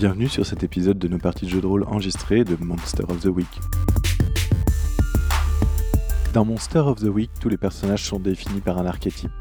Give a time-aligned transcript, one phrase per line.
[0.00, 3.18] Bienvenue sur cet épisode de nos parties de jeux de rôle enregistrées de Monster of
[3.18, 3.48] the Week.
[6.32, 9.32] Dans Monster of the Week, tous les personnages sont définis par un archétype.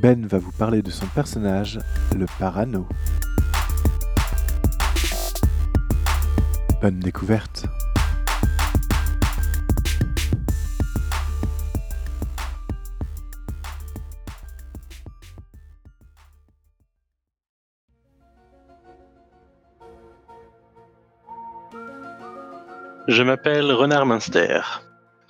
[0.00, 1.80] Ben va vous parler de son personnage,
[2.16, 2.86] le Parano.
[6.80, 7.66] Bonne découverte
[23.08, 24.60] Je m'appelle Renard Munster.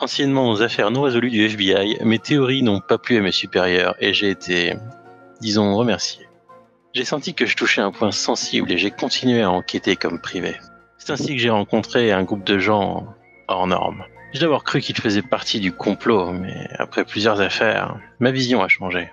[0.00, 3.94] Anciennement aux affaires non résolues du FBI, mes théories n'ont pas plu à mes supérieurs
[4.00, 4.74] et j'ai été,
[5.40, 6.28] disons, remercié.
[6.92, 10.56] J'ai senti que je touchais un point sensible et j'ai continué à enquêter comme privé.
[10.98, 13.14] C'est ainsi que j'ai rencontré un groupe de gens
[13.46, 14.02] hors normes.
[14.32, 18.66] J'ai d'abord cru qu'ils faisaient partie du complot, mais après plusieurs affaires, ma vision a
[18.66, 19.08] changé.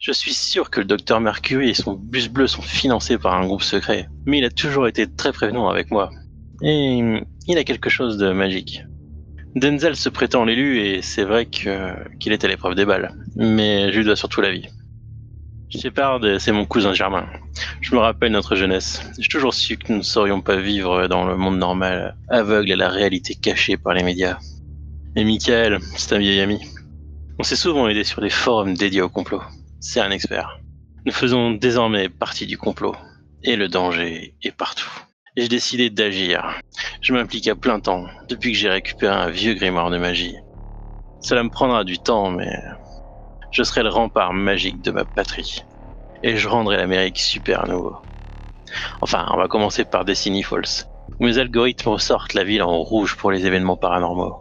[0.00, 3.46] Je suis sûr que le docteur Mercury et son bus bleu sont financés par un
[3.46, 6.10] groupe secret, mais il a toujours été très prévenant avec moi.
[6.62, 8.82] Et il a quelque chose de magique.
[9.54, 13.98] Denzel se prétend l'élu et c'est vrai qu'il est à l'épreuve des balles, mais je
[13.98, 14.68] lui dois surtout la vie.
[15.70, 17.26] Shepard, c'est mon cousin Germain.
[17.80, 19.02] Je me rappelle notre jeunesse.
[19.18, 22.76] J'ai toujours su que nous ne saurions pas vivre dans le monde normal, aveugle à
[22.76, 24.38] la réalité cachée par les médias.
[25.16, 26.60] Et Michael, c'est un vieil ami.
[27.38, 29.42] On s'est souvent aidé sur des forums dédiés au complot.
[29.80, 30.60] C'est un expert.
[31.04, 32.94] Nous faisons désormais partie du complot.
[33.42, 34.90] Et le danger est partout
[35.36, 36.60] j'ai décidé d'agir.
[37.02, 40.36] Je m'implique à plein temps depuis que j'ai récupéré un vieux grimoire de magie.
[41.20, 42.50] Cela me prendra du temps, mais
[43.50, 45.62] je serai le rempart magique de ma patrie.
[46.22, 47.96] Et je rendrai l'Amérique super nouveau.
[49.00, 50.86] Enfin, on va commencer par Destiny Falls,
[51.20, 54.40] où mes algorithmes ressortent la ville en rouge pour les événements paranormaux.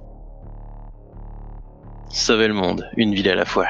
[2.10, 3.68] Sauver le monde, une ville à la fois.